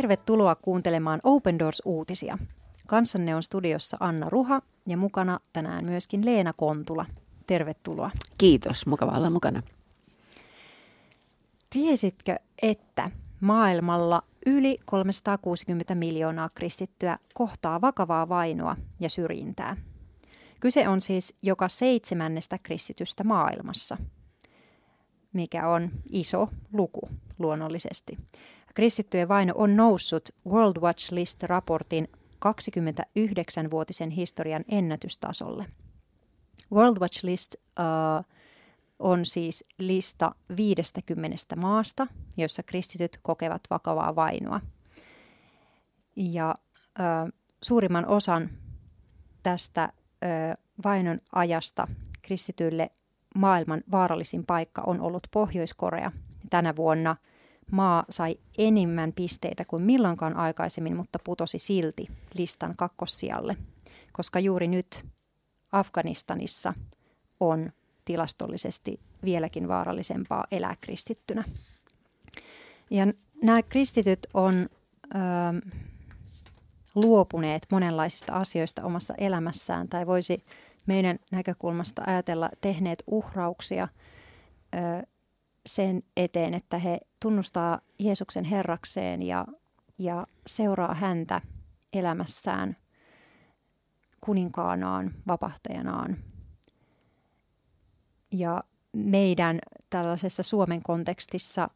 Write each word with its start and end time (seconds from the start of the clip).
Tervetuloa 0.00 0.54
kuuntelemaan 0.54 1.20
Open 1.24 1.58
Doors-uutisia. 1.58 2.38
Kanssanne 2.86 3.34
on 3.34 3.42
studiossa 3.42 3.96
Anna 4.00 4.30
Ruha 4.30 4.62
ja 4.88 4.96
mukana 4.96 5.40
tänään 5.52 5.84
myöskin 5.84 6.26
Leena 6.26 6.52
Kontula. 6.52 7.06
Tervetuloa. 7.46 8.10
Kiitos, 8.38 8.86
mukava 8.86 9.12
olla 9.12 9.30
mukana. 9.30 9.62
Tiesitkö, 11.70 12.36
että 12.62 13.10
maailmalla 13.40 14.22
yli 14.46 14.78
360 14.84 15.94
miljoonaa 15.94 16.48
kristittyä 16.54 17.18
kohtaa 17.34 17.80
vakavaa 17.80 18.28
vainoa 18.28 18.76
ja 19.00 19.08
syrjintää? 19.08 19.76
Kyse 20.60 20.88
on 20.88 21.00
siis 21.00 21.36
joka 21.42 21.68
seitsemännestä 21.68 22.56
kristitystä 22.62 23.24
maailmassa, 23.24 23.96
mikä 25.32 25.68
on 25.68 25.90
iso 26.10 26.48
luku 26.72 27.08
luonnollisesti. 27.38 28.18
Kristittyjen 28.74 29.28
vaino 29.28 29.52
on 29.56 29.76
noussut 29.76 30.28
World 30.46 30.76
Watch 30.76 31.12
List-raportin 31.12 32.08
29-vuotisen 32.46 34.10
historian 34.10 34.64
ennätystasolle. 34.68 35.66
World 36.72 36.96
Watch 37.00 37.24
List 37.24 37.54
uh, 37.54 38.24
on 38.98 39.26
siis 39.26 39.64
lista 39.78 40.34
50 40.56 41.56
maasta, 41.56 42.06
jossa 42.36 42.62
kristityt 42.62 43.18
kokevat 43.22 43.62
vakavaa 43.70 44.16
vainoa. 44.16 44.60
Ja 46.16 46.54
uh, 46.98 47.32
suurimman 47.62 48.06
osan 48.06 48.50
tästä 49.42 49.92
uh, 49.92 50.64
vainon 50.84 51.20
ajasta 51.32 51.88
kristityille 52.22 52.90
maailman 53.34 53.82
vaarallisin 53.92 54.46
paikka 54.46 54.82
on 54.86 55.00
ollut 55.00 55.26
Pohjois-Korea. 55.30 56.12
Tänä 56.50 56.76
vuonna– 56.76 57.16
maa 57.70 58.04
sai 58.10 58.38
enemmän 58.58 59.12
pisteitä 59.12 59.64
kuin 59.64 59.82
milloinkaan 59.82 60.36
aikaisemmin, 60.36 60.96
mutta 60.96 61.18
putosi 61.24 61.58
silti 61.58 62.06
listan 62.34 62.76
kakkossijalle, 62.76 63.56
koska 64.12 64.40
juuri 64.40 64.68
nyt 64.68 65.04
Afganistanissa 65.72 66.74
on 67.40 67.72
tilastollisesti 68.04 69.00
vieläkin 69.24 69.68
vaarallisempaa 69.68 70.46
elää 70.50 70.76
kristittynä. 70.80 71.44
Ja 72.90 73.06
nämä 73.42 73.62
kristityt 73.62 74.26
on 74.34 74.68
ö, 75.04 75.18
luopuneet 76.94 77.66
monenlaisista 77.70 78.32
asioista 78.32 78.84
omassa 78.84 79.14
elämässään, 79.18 79.88
tai 79.88 80.06
voisi 80.06 80.44
meidän 80.86 81.18
näkökulmasta 81.30 82.02
ajatella 82.06 82.50
tehneet 82.60 83.02
uhrauksia 83.06 83.88
ö, 84.74 85.06
sen 85.66 86.02
eteen, 86.16 86.54
että 86.54 86.78
he 86.78 87.00
tunnustaa 87.22 87.80
Jeesuksen 87.98 88.44
Herrakseen 88.44 89.22
ja, 89.22 89.46
ja 89.98 90.26
seuraa 90.46 90.94
häntä 90.94 91.40
elämässään 91.92 92.76
kuninkaanaan, 94.20 95.10
vapahtajanaan. 95.28 96.16
Ja 98.32 98.64
meidän 98.92 99.58
tällaisessa 99.90 100.42
Suomen 100.42 100.82
kontekstissa 100.82 101.70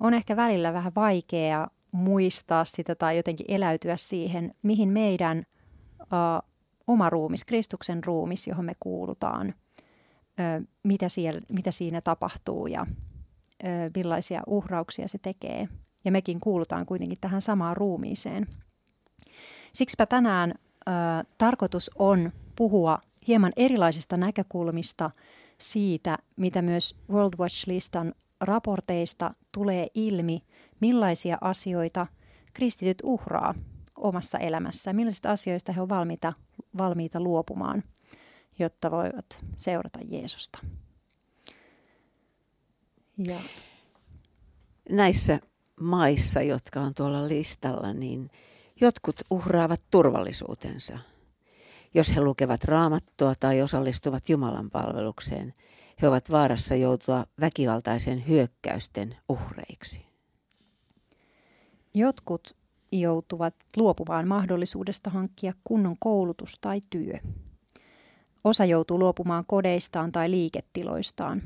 on 0.00 0.14
ehkä 0.14 0.36
välillä 0.36 0.72
vähän 0.72 0.92
vaikea 0.96 1.68
muistaa 1.92 2.64
sitä 2.64 2.94
tai 2.94 3.16
jotenkin 3.16 3.46
eläytyä 3.48 3.96
siihen, 3.96 4.54
mihin 4.62 4.88
meidän 4.88 5.46
uh, 6.00 6.48
oma 6.86 7.10
ruumis, 7.10 7.44
Kristuksen 7.44 8.04
ruumis, 8.04 8.46
johon 8.46 8.64
me 8.64 8.72
kuulutaan, 8.80 9.48
uh, 9.48 10.68
mitä, 10.82 11.08
siellä, 11.08 11.40
mitä 11.52 11.70
siinä 11.70 12.00
tapahtuu 12.00 12.66
ja 12.66 12.86
millaisia 13.96 14.42
uhrauksia 14.46 15.08
se 15.08 15.18
tekee. 15.18 15.68
Ja 16.04 16.12
mekin 16.12 16.40
kuulutaan 16.40 16.86
kuitenkin 16.86 17.18
tähän 17.20 17.42
samaan 17.42 17.76
ruumiiseen. 17.76 18.46
Siksipä 19.72 20.06
tänään 20.06 20.50
ö, 20.50 20.92
tarkoitus 21.38 21.90
on 21.98 22.32
puhua 22.56 22.98
hieman 23.28 23.52
erilaisista 23.56 24.16
näkökulmista 24.16 25.10
siitä, 25.58 26.18
mitä 26.36 26.62
myös 26.62 26.96
World 27.10 27.34
Watch-listan 27.38 28.14
raporteista 28.40 29.34
tulee 29.52 29.86
ilmi, 29.94 30.42
millaisia 30.80 31.38
asioita 31.40 32.06
kristityt 32.54 32.98
uhraa 33.02 33.54
omassa 33.96 34.38
elämässään, 34.38 34.96
millaisista 34.96 35.30
asioista 35.30 35.72
he 35.72 35.80
ovat 35.80 35.88
valmiita, 35.88 36.32
valmiita 36.78 37.20
luopumaan, 37.20 37.82
jotta 38.58 38.90
voivat 38.90 39.44
seurata 39.56 39.98
Jeesusta. 40.08 40.58
Ja. 43.18 43.40
Näissä 44.90 45.40
maissa, 45.80 46.42
jotka 46.42 46.80
on 46.80 46.94
tuolla 46.94 47.28
listalla, 47.28 47.92
niin 47.92 48.30
jotkut 48.80 49.16
uhraavat 49.30 49.80
turvallisuutensa. 49.90 50.98
Jos 51.94 52.16
he 52.16 52.20
lukevat 52.20 52.64
raamattua 52.64 53.34
tai 53.40 53.62
osallistuvat 53.62 54.28
Jumalan 54.28 54.70
palvelukseen, 54.70 55.54
he 56.02 56.08
ovat 56.08 56.30
vaarassa 56.30 56.74
joutua 56.74 57.26
väkivaltaisen 57.40 58.26
hyökkäysten 58.28 59.16
uhreiksi. 59.28 60.06
Jotkut 61.94 62.56
joutuvat 62.92 63.54
luopumaan 63.76 64.28
mahdollisuudesta 64.28 65.10
hankkia 65.10 65.52
kunnon 65.64 65.96
koulutus 65.98 66.58
tai 66.60 66.80
työ. 66.90 67.14
Osa 68.44 68.64
joutuu 68.64 68.98
luopumaan 68.98 69.44
kodeistaan 69.46 70.12
tai 70.12 70.30
liiketiloistaan, 70.30 71.42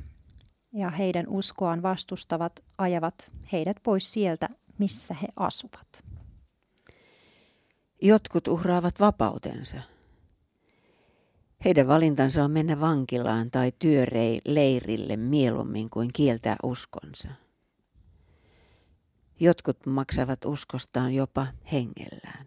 ja 0.73 0.91
heidän 0.91 1.29
uskoaan 1.29 1.83
vastustavat 1.83 2.65
ajavat 2.79 3.33
heidät 3.53 3.77
pois 3.83 4.13
sieltä, 4.13 4.49
missä 4.79 5.15
he 5.15 5.29
asuvat. 5.37 6.05
Jotkut 8.03 8.49
uhraavat 8.49 9.01
vapautensa. 9.01 9.81
Heidän 11.65 11.89
valintansa 11.89 12.45
on 12.45 12.51
mennä 12.51 12.81
vankilaan 12.81 13.51
tai 13.51 13.73
työleirille 13.79 15.17
mieluummin 15.17 15.91
kuin 15.91 16.11
kieltää 16.13 16.57
uskonsa. 16.63 17.29
Jotkut 19.41 19.87
maksavat 19.87 20.45
uskostaan 20.45 21.15
jopa 21.15 21.47
hengellään. 21.73 22.47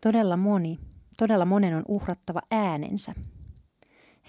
Todella 0.00 0.36
moni, 0.36 0.78
todella 1.18 1.44
monen 1.44 1.76
on 1.76 1.82
uhrattava 1.88 2.40
äänensä 2.50 3.14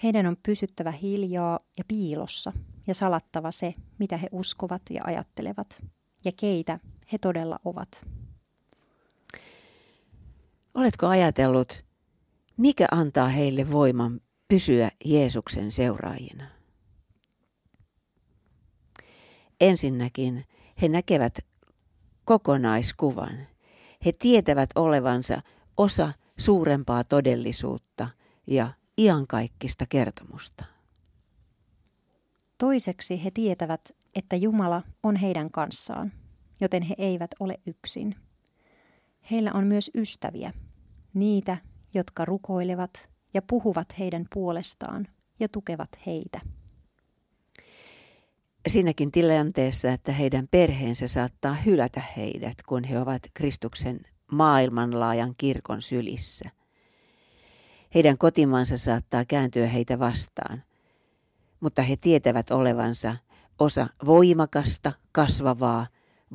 heidän 0.02 0.26
on 0.26 0.36
pysyttävä 0.42 0.90
hiljaa 0.90 1.60
ja 1.78 1.84
piilossa 1.88 2.52
ja 2.86 2.94
salattava 2.94 3.50
se, 3.50 3.74
mitä 3.98 4.16
he 4.16 4.28
uskovat 4.32 4.82
ja 4.90 5.00
ajattelevat 5.04 5.82
ja 6.24 6.32
keitä 6.36 6.78
he 7.12 7.18
todella 7.18 7.58
ovat. 7.64 8.06
Oletko 10.74 11.06
ajatellut, 11.06 11.84
mikä 12.56 12.86
antaa 12.90 13.28
heille 13.28 13.70
voiman 13.72 14.20
pysyä 14.48 14.90
Jeesuksen 15.04 15.72
seuraajina? 15.72 16.44
Ensinnäkin 19.60 20.44
he 20.82 20.88
näkevät 20.88 21.38
kokonaiskuvan. 22.24 23.46
He 24.04 24.12
tietävät 24.12 24.70
olevansa 24.74 25.42
osa 25.76 26.12
suurempaa 26.38 27.04
todellisuutta 27.04 28.08
ja 28.46 28.72
iankaikkista 28.98 29.86
kertomusta. 29.88 30.64
Toiseksi 32.58 33.24
he 33.24 33.30
tietävät, 33.30 33.80
että 34.14 34.36
Jumala 34.36 34.82
on 35.02 35.16
heidän 35.16 35.50
kanssaan, 35.50 36.12
joten 36.60 36.82
he 36.82 36.94
eivät 36.98 37.30
ole 37.40 37.60
yksin. 37.66 38.14
Heillä 39.30 39.52
on 39.52 39.66
myös 39.66 39.90
ystäviä, 39.94 40.52
niitä, 41.14 41.58
jotka 41.94 42.24
rukoilevat 42.24 43.10
ja 43.34 43.42
puhuvat 43.42 43.98
heidän 43.98 44.26
puolestaan 44.34 45.08
ja 45.40 45.48
tukevat 45.48 45.90
heitä. 46.06 46.40
Siinäkin 48.68 49.12
tilanteessa, 49.12 49.90
että 49.90 50.12
heidän 50.12 50.48
perheensä 50.50 51.08
saattaa 51.08 51.54
hylätä 51.54 52.02
heidät, 52.16 52.56
kun 52.68 52.84
he 52.84 53.00
ovat 53.00 53.22
Kristuksen 53.34 54.00
maailmanlaajan 54.32 55.34
kirkon 55.36 55.82
sylissä– 55.82 56.50
heidän 57.96 58.18
kotimaansa 58.18 58.78
saattaa 58.78 59.24
kääntyä 59.24 59.66
heitä 59.66 59.98
vastaan, 59.98 60.62
mutta 61.60 61.82
he 61.82 61.96
tietävät 61.96 62.50
olevansa 62.50 63.16
osa 63.58 63.86
voimakasta, 64.06 64.92
kasvavaa, 65.12 65.86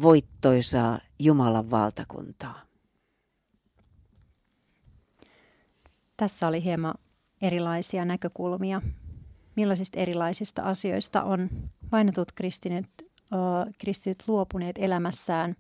voittoisaa 0.01 0.99
Jumalan 1.19 1.71
valtakuntaa. 1.71 2.61
Tässä 6.17 6.47
oli 6.47 6.63
hieman 6.63 6.93
erilaisia 7.41 8.05
näkökulmia. 8.05 8.81
Millaisista 9.55 9.99
erilaisista 9.99 10.61
asioista 10.61 11.23
on 11.23 11.49
vainotut 11.91 12.31
kristinyt, 12.31 12.85
uh, 13.01 13.73
kristityt 13.77 14.23
luopuneet 14.27 14.75
elämässään, 14.79 15.55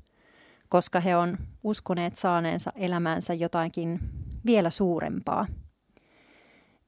koska 0.69 0.99
he 0.99 1.15
on 1.15 1.37
uskoneet 1.63 2.15
saaneensa 2.15 2.71
elämäänsä 2.75 3.33
jotakin 3.33 3.99
vielä 4.45 4.69
suurempaa– 4.69 5.47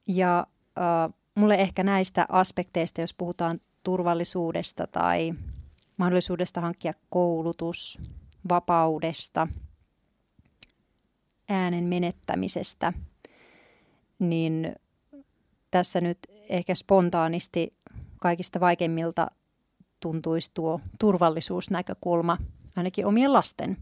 ja 0.07 0.47
äh, 0.77 1.13
mulle 1.35 1.55
ehkä 1.55 1.83
näistä 1.83 2.25
aspekteista, 2.29 3.01
jos 3.01 3.13
puhutaan 3.13 3.61
turvallisuudesta 3.83 4.87
tai 4.87 5.33
mahdollisuudesta 5.97 6.61
hankkia 6.61 6.93
koulutus, 7.09 7.99
vapaudesta, 8.49 9.47
äänen 11.49 11.83
menettämisestä, 11.83 12.93
niin 14.19 14.75
tässä 15.71 16.01
nyt 16.01 16.17
ehkä 16.49 16.75
spontaanisti 16.75 17.73
kaikista 18.19 18.59
vaikeimmilta 18.59 19.27
tuntuisi 19.99 20.51
tuo 20.53 20.79
turvallisuusnäkökulma, 20.99 22.37
ainakin 22.75 23.05
omien 23.05 23.33
lasten 23.33 23.77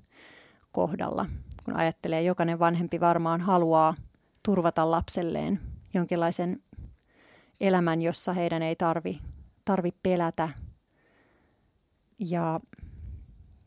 kohdalla. 0.72 1.26
Kun 1.66 1.76
ajattelee, 1.76 2.22
jokainen 2.22 2.60
vanhempi 2.60 3.00
varmaan 3.00 3.42
haluaa 3.42 3.96
turvata 4.44 4.92
lapselleen 4.92 5.60
jonkinlaisen 5.94 6.64
elämän, 7.60 8.02
jossa 8.02 8.34
heidän 8.34 8.64
ei 8.64 8.76
tarvi, 8.76 9.20
tarvi 9.66 9.92
pelätä. 10.04 10.50
Ja 12.20 12.60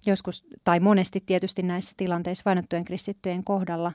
joskus, 0.07 0.47
tai 0.65 0.81
monesti 0.81 1.23
tietysti 1.27 1.63
näissä 1.63 1.95
tilanteissa 1.97 2.43
vainottujen 2.45 2.85
kristittyjen 2.85 3.45
kohdalla, 3.45 3.93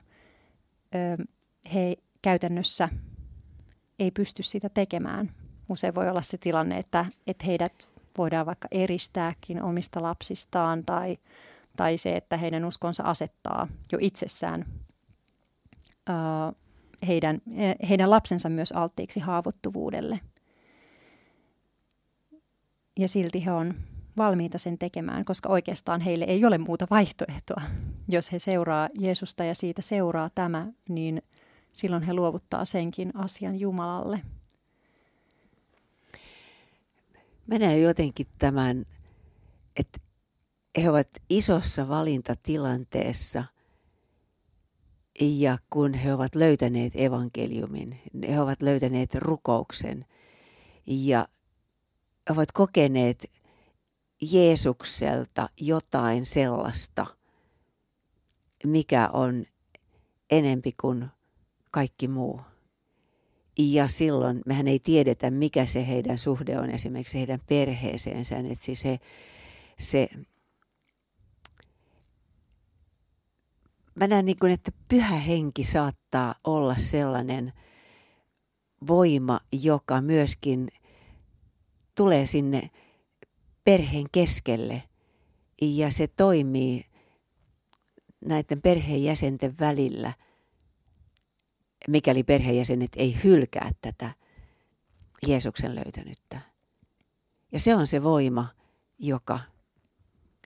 he 1.73 1.95
käytännössä 2.21 2.89
ei 3.99 4.11
pysty 4.11 4.43
sitä 4.43 4.69
tekemään. 4.69 5.31
Usein 5.69 5.95
voi 5.95 6.09
olla 6.09 6.21
se 6.21 6.37
tilanne, 6.37 6.77
että, 6.77 7.05
että 7.27 7.45
heidät 7.45 7.87
voidaan 8.17 8.45
vaikka 8.45 8.67
eristääkin 8.71 9.63
omista 9.63 10.01
lapsistaan 10.01 10.85
tai, 10.85 11.17
tai 11.77 11.97
se, 11.97 12.15
että 12.15 12.37
heidän 12.37 12.65
uskonsa 12.65 13.03
asettaa 13.03 13.67
jo 13.91 13.97
itsessään 14.01 14.65
uh, 16.09 16.55
heidän, 17.07 17.41
heidän 17.89 18.09
lapsensa 18.09 18.49
myös 18.49 18.71
alttiiksi 18.71 19.19
haavoittuvuudelle. 19.19 20.19
Ja 22.99 23.07
silti 23.07 23.45
he 23.45 23.51
on 23.51 23.73
valmiita 24.17 24.57
sen 24.57 24.77
tekemään, 24.77 25.25
koska 25.25 25.49
oikeastaan 25.49 26.01
heille 26.01 26.25
ei 26.25 26.45
ole 26.45 26.57
muuta 26.57 26.87
vaihtoehtoa. 26.89 27.61
Jos 28.07 28.31
he 28.31 28.39
seuraa 28.39 28.89
Jeesusta 28.99 29.43
ja 29.43 29.55
siitä 29.55 29.81
seuraa 29.81 30.29
tämä, 30.35 30.67
niin 30.89 31.21
silloin 31.73 32.03
he 32.03 32.13
luovuttaa 32.13 32.65
senkin 32.65 33.11
asian 33.15 33.59
Jumalalle. 33.59 34.21
Mä 37.47 37.59
näen 37.59 37.81
jotenkin 37.81 38.27
tämän, 38.37 38.85
että 39.75 39.99
he 40.81 40.89
ovat 40.89 41.07
isossa 41.29 41.87
valintatilanteessa 41.87 43.43
ja 45.19 45.57
kun 45.69 45.93
he 45.93 46.13
ovat 46.13 46.35
löytäneet 46.35 46.93
evankeliumin, 46.95 47.99
he 48.27 48.41
ovat 48.41 48.61
löytäneet 48.61 49.15
rukouksen 49.15 50.05
ja 50.87 51.27
ovat 52.29 52.51
kokeneet 52.51 53.31
Jeesukselta 54.21 55.49
jotain 55.59 56.25
sellaista, 56.25 57.05
mikä 58.63 59.09
on 59.13 59.45
enempi 60.29 60.73
kuin 60.81 61.07
kaikki 61.71 62.07
muu. 62.07 62.41
Ja 63.57 63.87
silloin 63.87 64.41
mehän 64.45 64.67
ei 64.67 64.79
tiedetä, 64.79 65.31
mikä 65.31 65.65
se 65.65 65.87
heidän 65.87 66.17
suhde 66.17 66.59
on 66.59 66.69
esimerkiksi 66.69 67.17
heidän 67.17 67.39
perheeseensä. 67.49 68.37
Että 68.37 68.65
siis 68.65 68.81
se, 68.81 68.99
se 69.79 70.09
mä 73.99 74.07
näen 74.07 74.25
niin 74.25 74.39
kuin, 74.39 74.51
että 74.51 74.71
pyhä 74.87 75.15
henki 75.15 75.63
saattaa 75.63 76.35
olla 76.43 76.75
sellainen 76.77 77.53
voima, 78.87 79.39
joka 79.51 80.01
myöskin 80.01 80.67
tulee 81.95 82.25
sinne 82.25 82.69
perheen 83.63 84.05
keskelle 84.11 84.83
ja 85.61 85.91
se 85.91 86.07
toimii 86.07 86.85
näiden 88.25 88.61
perheenjäsenten 88.61 89.55
välillä, 89.59 90.13
mikäli 91.87 92.23
perheenjäsenet 92.23 92.91
ei 92.95 93.23
hylkää 93.23 93.71
tätä 93.81 94.15
Jeesuksen 95.27 95.75
löytänyttä. 95.75 96.41
Ja 97.51 97.59
se 97.59 97.75
on 97.75 97.87
se 97.87 98.03
voima, 98.03 98.47
joka, 98.99 99.39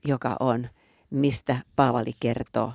joka 0.04 0.36
on, 0.40 0.68
mistä 1.10 1.56
Paavali 1.76 2.12
kertoo 2.20 2.72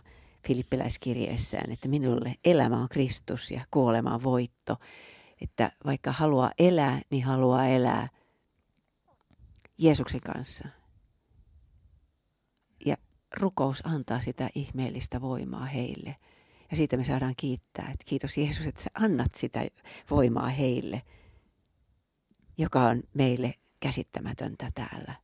Filippiläiskirjeessään, 0.49 1.71
että 1.71 1.87
minulle 1.87 2.35
elämä 2.45 2.81
on 2.81 2.89
Kristus 2.89 3.51
ja 3.51 3.61
kuolema 3.71 4.13
on 4.13 4.23
voitto. 4.23 4.75
Että 5.41 5.71
vaikka 5.85 6.11
haluaa 6.11 6.51
elää, 6.59 7.01
niin 7.11 7.23
haluaa 7.23 7.67
elää– 7.67 8.09
Jeesuksen 9.79 10.21
kanssa. 10.21 10.67
Ja 12.85 12.97
rukous 13.37 13.85
antaa 13.85 14.21
sitä 14.21 14.49
ihmeellistä 14.55 15.21
voimaa 15.21 15.65
heille. 15.65 16.15
Ja 16.71 16.77
siitä 16.77 16.97
me 16.97 17.05
saadaan 17.05 17.33
kiittää, 17.37 17.89
että 17.91 18.05
kiitos 18.07 18.37
Jeesus, 18.37 18.67
että 18.67 18.83
sä 18.83 18.89
annat 18.93 19.35
sitä 19.35 19.67
voimaa 20.09 20.49
heille, 20.49 21.01
joka 22.57 22.81
on 22.83 23.03
meille 23.13 23.53
käsittämätöntä 23.79 24.69
täällä. 24.75 25.15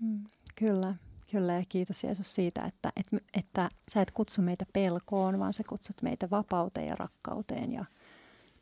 Mm, 0.00 0.24
kyllä, 0.54 0.94
kyllä 1.30 1.52
ja 1.52 1.64
kiitos 1.68 2.04
Jeesus 2.04 2.34
siitä, 2.34 2.64
että, 2.64 2.92
että, 2.96 3.16
että 3.34 3.70
sä 3.90 4.02
et 4.02 4.10
kutsu 4.10 4.42
meitä 4.42 4.64
pelkoon, 4.72 5.38
vaan 5.38 5.52
sä 5.52 5.62
kutsut 5.68 6.02
meitä 6.02 6.30
vapauteen 6.30 6.86
ja 6.86 6.96
rakkauteen 6.96 7.72
ja 7.72 7.84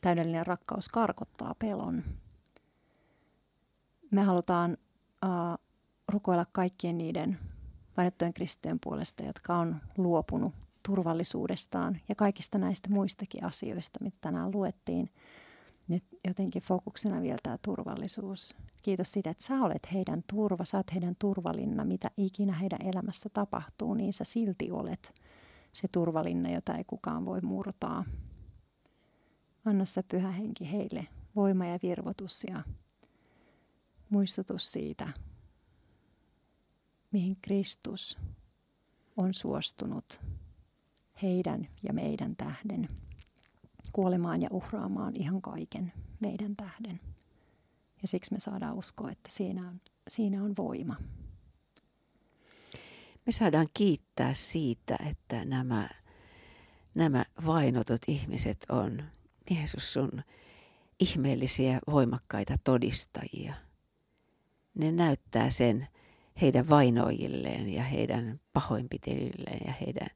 täydellinen 0.01 0.47
rakkaus 0.47 0.89
karkottaa 0.89 1.55
pelon. 1.59 2.05
Me 4.11 4.23
halutaan 4.23 4.77
uh, 5.25 5.59
rukoilla 6.09 6.47
kaikkien 6.53 6.99
niiden 6.99 7.39
vainottujen 7.97 8.35
kristittyjen 8.35 8.79
puolesta, 8.81 9.25
jotka 9.25 9.57
on 9.57 9.77
luopunut 9.97 10.55
turvallisuudestaan 10.83 12.01
ja 12.09 12.15
kaikista 12.15 12.59
näistä 12.59 12.91
muistakin 12.91 13.45
asioista, 13.45 14.05
mitä 14.05 14.17
tänään 14.21 14.51
luettiin. 14.55 15.11
Nyt 15.89 16.05
jotenkin 16.29 16.63
fokuksena 16.63 17.23
vielä 17.23 17.39
tämä 17.43 17.59
turvallisuus. 17.63 18.57
Kiitos 18.87 19.13
siitä, 19.13 19.31
että 19.31 19.45
sä 19.45 19.55
olet 19.55 19.93
heidän 19.93 20.25
turva, 20.27 20.65
sä 20.65 20.77
olet 20.77 20.93
heidän 20.93 21.17
turvalinna, 21.19 21.85
mitä 21.85 22.11
ikinä 22.17 22.53
heidän 22.53 22.83
elämässä 22.83 23.29
tapahtuu, 23.29 23.95
niin 23.95 24.13
sä 24.13 24.25
silti 24.25 24.71
olet 24.71 25.23
se 25.73 25.89
turvalinna, 25.89 26.51
jota 26.51 26.75
ei 26.75 26.85
kukaan 26.85 27.25
voi 27.25 27.41
murtaa. 27.41 28.05
Anna 29.65 29.85
se 29.85 30.03
pyhä 30.03 30.31
henki 30.31 30.73
heille 30.73 31.07
voima 31.37 31.67
ja 31.67 31.79
virvotus 31.83 32.45
ja 32.51 32.63
muistutus 34.11 34.73
siitä, 34.73 35.09
mihin 37.13 37.37
Kristus 37.43 38.19
on 39.17 39.35
suostunut 39.35 40.21
heidän 41.23 41.69
ja 41.83 41.93
meidän 41.93 42.37
tähden 42.37 42.89
kuolemaan 43.93 44.43
ja 44.43 44.49
uhraamaan 44.51 45.17
ihan 45.17 45.43
kaiken 45.43 45.93
meidän 46.21 46.57
tähden. 46.57 47.16
Ja 48.07 48.09
siksi 48.09 48.33
me 48.33 48.41
saadaan 48.41 48.79
uskoa, 48.79 49.11
että 49.11 49.31
siinä 49.33 49.69
on, 49.69 49.81
siinä 50.09 50.43
on 50.43 50.53
voima. 50.59 50.97
Me 53.27 53.33
saadaan 53.33 53.67
kiittää 53.75 54.35
siitä, 54.35 54.97
että 55.09 55.45
nämä, 55.45 55.89
nämä 56.95 57.25
vainotut 57.47 58.03
ihmiset 58.09 58.67
on 58.69 59.03
Jeesus 59.51 59.93
sun 59.93 60.23
ihmeellisiä 61.01 61.81
voimakkaita 61.87 62.57
todistajia– 62.65 63.55
ne 64.77 64.93
näyttää 64.93 65.51
sen 65.51 65.89
heidän 66.41 66.69
vainoijilleen 66.69 67.69
ja 67.69 67.83
heidän 67.83 68.41
pahoinpitelyilleen 68.53 69.61
ja 69.67 69.73
heidän, 69.73 70.09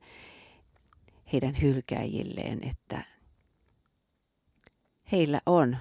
heidän 1.32 1.60
hylkäjilleen, 1.60 2.68
että 2.68 3.04
heillä 5.12 5.40
on 5.46 5.76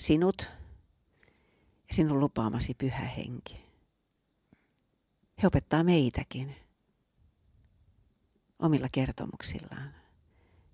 sinut 0.00 0.50
ja 1.88 1.94
sinun 1.94 2.20
lupaamasi 2.20 2.74
pyhä 2.74 3.04
henki. 3.04 3.64
He 5.42 5.46
opettaa 5.46 5.84
meitäkin 5.84 6.56
omilla 8.58 8.88
kertomuksillaan. 8.92 9.94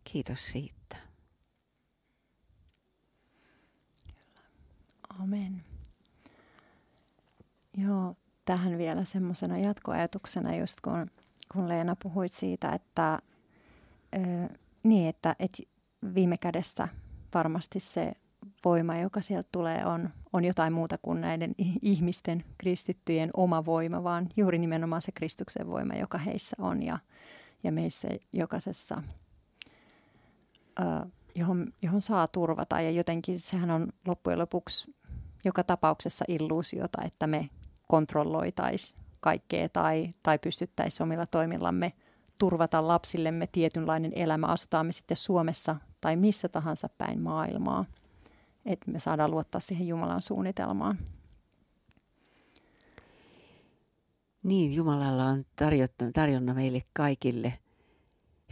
Kiitos 0.05 0.47
siitä. 0.51 0.97
Amen. 5.09 5.65
Joo, 7.77 8.17
tähän 8.45 8.79
vielä 8.79 9.05
semmoisena 9.05 9.59
jatkoajatuksena, 9.59 10.57
just 10.57 10.81
kun, 10.81 11.11
kun 11.53 11.69
Leena 11.69 11.97
puhuit 12.03 12.33
siitä, 12.33 12.73
että, 12.73 13.19
ö, 14.15 14.19
niin, 14.83 15.09
että 15.09 15.37
et 15.39 15.53
viime 16.15 16.37
kädessä 16.39 16.89
varmasti 17.35 17.81
se 17.81 18.13
voima, 18.67 18.97
joka 18.97 19.21
sieltä 19.21 19.49
tulee, 19.53 19.87
on, 19.87 20.11
on 20.33 20.45
jotain 20.45 20.73
muuta 20.73 20.97
kuin 21.03 21.21
näiden 21.21 21.55
ihmisten, 21.83 22.45
kristittyjen 22.59 23.31
oma 23.35 23.65
voima, 23.65 24.05
vaan 24.05 24.29
juuri 24.37 24.59
nimenomaan 24.59 25.03
se 25.03 25.13
Kristuksen 25.13 25.67
voima, 25.67 25.95
joka 25.95 26.19
heissä 26.19 26.57
on 26.59 26.83
ja, 26.83 26.99
ja 27.65 27.73
meissä 27.73 28.09
jokaisessa, 28.33 29.03
johon, 31.35 31.73
johon 31.83 32.03
saa 32.03 32.29
turvata. 32.29 32.81
Ja 32.81 32.91
jotenkin 32.91 33.39
sehän 33.39 33.71
on 33.71 33.89
loppujen 34.07 34.39
lopuksi 34.39 34.95
joka 35.45 35.65
tapauksessa 35.65 36.25
illuusiota, 36.29 37.03
että 37.05 37.27
me 37.27 37.51
kontrolloitaisiin 37.89 39.01
kaikkea 39.21 39.69
tai, 39.69 40.15
tai 40.23 40.39
pystyttäisiin 40.39 41.05
omilla 41.05 41.27
toimillamme 41.27 41.93
turvata 42.39 42.89
lapsillemme 42.89 43.47
tietynlainen 43.47 44.13
elämä, 44.15 44.47
asutaan 44.47 44.87
me 44.87 44.93
sitten 44.93 45.17
Suomessa 45.17 45.77
tai 46.01 46.17
missä 46.17 46.49
tahansa 46.49 46.89
päin 46.99 47.23
maailmaa, 47.23 47.85
että 48.67 48.91
me 48.91 48.99
saadaan 48.99 49.31
luottaa 49.31 49.61
siihen 49.61 49.89
Jumalan 49.89 50.23
suunnitelmaan. 50.23 50.99
Niin, 54.43 54.75
Jumalalla 54.75 55.25
on 55.25 55.45
tarjonna 56.15 56.55
meille 56.55 56.83
kaikille 56.93 57.59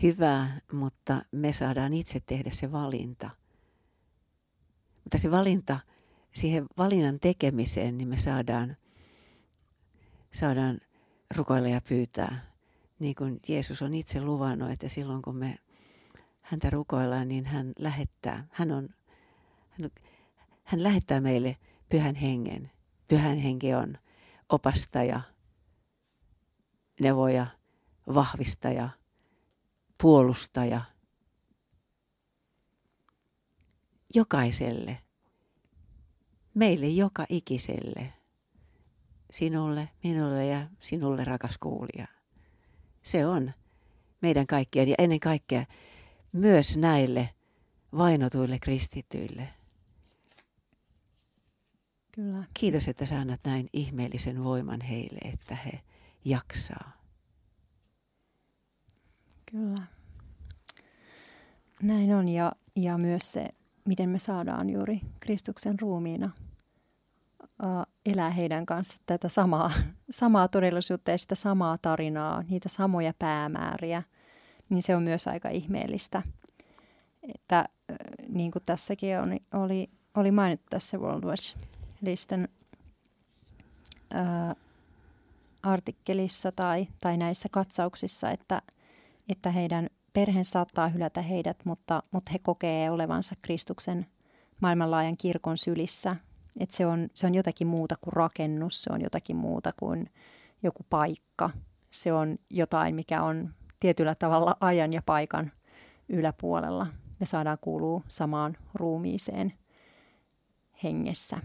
hyvää, 0.02 0.60
mutta 0.72 1.24
me 1.32 1.52
saadaan 1.52 1.94
itse 1.94 2.20
tehdä 2.26 2.50
se 2.50 2.72
valinta. 2.72 3.30
Mutta 5.04 5.18
se 5.18 5.30
valinta, 5.30 5.80
siihen 6.32 6.66
valinnan 6.78 7.20
tekemiseen, 7.20 7.98
niin 7.98 8.08
me 8.08 8.16
saadaan, 8.16 8.76
saadaan 10.32 10.78
rukoilla 11.36 11.68
ja 11.68 11.80
pyytää. 11.88 12.54
Niin 12.98 13.14
kuin 13.14 13.40
Jeesus 13.48 13.82
on 13.82 13.94
itse 13.94 14.20
luvannut, 14.20 14.70
että 14.70 14.88
silloin 14.88 15.22
kun 15.22 15.36
me 15.36 15.58
häntä 16.40 16.70
rukoillaan, 16.70 17.28
niin 17.28 17.44
hän 17.44 17.72
lähettää, 17.78 18.46
hän, 18.50 18.72
on, 18.72 18.88
hän, 19.80 19.90
hän 20.64 20.82
lähettää 20.82 21.20
meille 21.20 21.56
pyhän 21.88 22.14
hengen. 22.14 22.70
Pyhän 23.08 23.38
henki 23.38 23.74
on 23.74 23.98
opastaja, 24.48 25.20
neuvoja, 27.00 27.46
vahvistaja, 28.14 28.88
puolustaja. 30.02 30.80
Jokaiselle, 34.14 34.98
meille 36.54 36.86
joka 36.86 37.26
ikiselle, 37.28 38.12
sinulle, 39.30 39.88
minulle 40.04 40.46
ja 40.46 40.68
sinulle 40.80 41.24
rakas 41.24 41.58
kuulija. 41.58 42.06
Se 43.02 43.26
on 43.26 43.52
meidän 44.20 44.46
kaikkien 44.46 44.88
ja 44.88 44.94
ennen 44.98 45.20
kaikkea 45.20 45.66
myös 46.32 46.76
näille 46.76 47.30
vainotuille 47.98 48.58
kristityille. 48.58 49.48
Kyllä. 52.14 52.44
Kiitos, 52.54 52.88
että 52.88 53.06
sä 53.06 53.20
annat 53.20 53.40
näin 53.44 53.68
ihmeellisen 53.72 54.44
voiman 54.44 54.80
heille, 54.80 55.18
että 55.32 55.54
he 55.54 55.80
jaksaa. 56.24 56.92
Kyllä. 59.50 59.86
Näin 61.82 62.14
on 62.14 62.28
ja, 62.28 62.52
ja 62.76 62.98
myös 62.98 63.32
se, 63.32 63.48
miten 63.84 64.10
me 64.10 64.18
saadaan 64.18 64.70
juuri 64.70 65.00
Kristuksen 65.20 65.80
ruumiina 65.80 66.30
uh, 67.42 67.86
elää 68.06 68.30
heidän 68.30 68.66
kanssa 68.66 68.98
tätä 69.06 69.28
samaa, 69.28 69.70
samaa 70.10 70.48
todellisuutta 70.48 71.10
ja 71.10 71.18
sitä 71.18 71.34
samaa 71.34 71.78
tarinaa, 71.78 72.44
niitä 72.48 72.68
samoja 72.68 73.12
päämääriä, 73.18 74.02
niin 74.68 74.82
se 74.82 74.96
on 74.96 75.02
myös 75.02 75.28
aika 75.28 75.48
ihmeellistä. 75.48 76.22
Että 77.34 77.68
niin 78.28 78.50
kuin 78.50 78.62
tässäkin 78.66 79.18
on, 79.18 79.38
oli, 79.52 79.90
oli 80.14 80.30
mainittu 80.30 80.66
tässä 80.70 80.98
World 80.98 81.24
Uh, 84.14 84.56
artikkelissa 85.62 86.52
tai, 86.52 86.86
tai 87.00 87.16
näissä 87.16 87.48
katsauksissa, 87.52 88.30
että, 88.30 88.62
että 89.28 89.50
heidän 89.50 89.88
perheen 90.12 90.44
saattaa 90.44 90.88
hylätä 90.88 91.22
heidät, 91.22 91.56
mutta, 91.64 92.02
mutta 92.10 92.32
he 92.32 92.38
kokee 92.38 92.90
olevansa 92.90 93.34
Kristuksen 93.42 94.06
maailmanlaajan 94.60 95.16
kirkon 95.16 95.58
sylissä. 95.58 96.16
Että 96.60 96.76
se, 96.76 96.86
on, 96.86 97.08
se 97.14 97.26
on 97.26 97.34
jotakin 97.34 97.66
muuta 97.66 97.94
kuin 98.00 98.12
rakennus, 98.12 98.82
se 98.82 98.92
on 98.92 99.00
jotakin 99.00 99.36
muuta 99.36 99.72
kuin 99.76 100.10
joku 100.62 100.86
paikka. 100.90 101.50
Se 101.90 102.12
on 102.12 102.38
jotain, 102.50 102.94
mikä 102.94 103.22
on 103.22 103.54
tietyllä 103.80 104.14
tavalla 104.14 104.56
ajan 104.60 104.92
ja 104.92 105.02
paikan 105.06 105.52
yläpuolella. 106.08 106.86
Me 107.20 107.26
saadaan 107.26 107.58
kuulua 107.60 108.02
samaan 108.08 108.56
ruumiiseen 108.74 109.52
hengessä. 110.82 111.36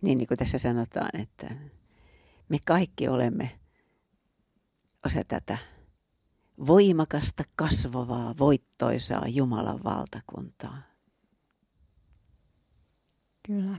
Niin, 0.00 0.18
niin 0.18 0.28
kuin 0.28 0.38
tässä 0.38 0.58
sanotaan, 0.58 1.20
että 1.20 1.50
me 2.48 2.58
kaikki 2.66 3.08
olemme 3.08 3.50
osa 5.06 5.24
tätä 5.28 5.58
voimakasta, 6.66 7.44
kasvavaa, 7.56 8.34
voittoisaa 8.38 9.28
Jumalan 9.28 9.84
valtakuntaa. 9.84 10.82
Kyllä. 13.46 13.76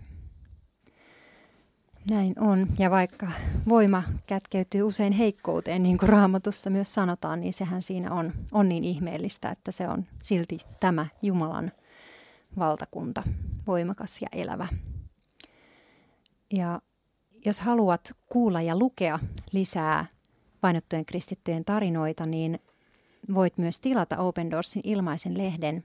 Näin 2.09 2.39
on. 2.39 2.67
Ja 2.79 2.91
vaikka 2.91 3.31
voima 3.69 4.03
kätkeytyy 4.27 4.83
usein 4.83 5.13
heikkouteen, 5.13 5.83
niin 5.83 5.97
kuin 5.97 6.09
raamatussa 6.09 6.69
myös 6.69 6.93
sanotaan, 6.93 7.39
niin 7.39 7.53
sehän 7.53 7.81
siinä 7.81 8.13
on, 8.13 8.33
on 8.51 8.69
niin 8.69 8.83
ihmeellistä, 8.83 9.49
että 9.49 9.71
se 9.71 9.87
on 9.87 10.05
silti 10.23 10.57
tämä 10.79 11.07
Jumalan 11.21 11.71
valtakunta, 12.59 13.23
voimakas 13.67 14.21
ja 14.21 14.27
elävä. 14.31 14.67
Ja 16.51 16.81
jos 17.45 17.61
haluat 17.61 18.11
kuulla 18.27 18.61
ja 18.61 18.77
lukea 18.77 19.19
lisää 19.51 20.05
vainottujen 20.63 21.05
kristittyjen 21.05 21.65
tarinoita, 21.65 22.25
niin 22.25 22.59
voit 23.33 23.57
myös 23.57 23.79
tilata 23.79 24.17
Open 24.17 24.51
Doorsin 24.51 24.81
ilmaisen 24.85 25.37
lehden 25.37 25.83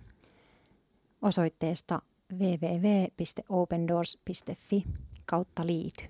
osoitteesta 1.22 2.02
www.opendoors.fi 2.32 4.84
kautta 5.26 5.66
liity. 5.66 6.04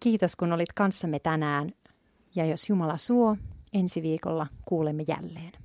Kiitos 0.00 0.36
kun 0.36 0.52
olit 0.52 0.72
kanssamme 0.72 1.18
tänään 1.18 1.72
ja 2.34 2.44
jos 2.44 2.68
Jumala 2.68 2.96
suo, 2.96 3.36
ensi 3.72 4.02
viikolla 4.02 4.46
kuulemme 4.64 5.04
jälleen. 5.08 5.61